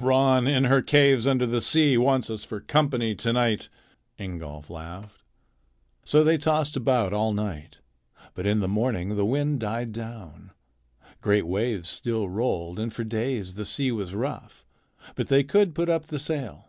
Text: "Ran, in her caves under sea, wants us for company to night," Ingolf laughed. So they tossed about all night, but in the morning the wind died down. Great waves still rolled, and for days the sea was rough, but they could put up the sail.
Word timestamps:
"Ran, 0.00 0.46
in 0.46 0.64
her 0.64 0.80
caves 0.80 1.26
under 1.26 1.60
sea, 1.60 1.98
wants 1.98 2.30
us 2.30 2.44
for 2.46 2.60
company 2.62 3.14
to 3.16 3.30
night," 3.30 3.68
Ingolf 4.18 4.70
laughed. 4.70 5.20
So 6.02 6.24
they 6.24 6.38
tossed 6.38 6.78
about 6.78 7.12
all 7.12 7.34
night, 7.34 7.76
but 8.32 8.46
in 8.46 8.60
the 8.60 8.68
morning 8.68 9.16
the 9.16 9.26
wind 9.26 9.60
died 9.60 9.92
down. 9.92 10.52
Great 11.20 11.46
waves 11.46 11.90
still 11.90 12.30
rolled, 12.30 12.78
and 12.78 12.90
for 12.90 13.04
days 13.04 13.54
the 13.54 13.66
sea 13.66 13.92
was 13.92 14.14
rough, 14.14 14.64
but 15.14 15.28
they 15.28 15.44
could 15.44 15.74
put 15.74 15.90
up 15.90 16.06
the 16.06 16.18
sail. 16.18 16.68